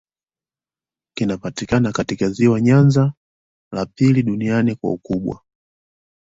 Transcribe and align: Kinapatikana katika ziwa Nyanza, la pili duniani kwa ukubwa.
Kinapatikana 1.15 1.91
katika 1.91 2.29
ziwa 2.29 2.61
Nyanza, 2.61 3.13
la 3.73 3.85
pili 3.85 4.23
duniani 4.23 4.75
kwa 4.75 4.91
ukubwa. 4.93 5.41